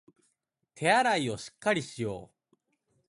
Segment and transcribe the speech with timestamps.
[0.73, 2.55] 手洗いをしっかりしよう